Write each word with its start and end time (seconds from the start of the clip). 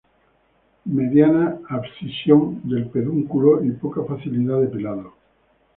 Mediana 0.87 1.59
abscisión 1.69 2.61
del 2.67 2.87
pedúnculo 2.89 3.63
y 3.63 3.69
poca 3.73 4.01
facilidad 4.03 4.59
de 4.61 4.67
pelado. 4.67 5.13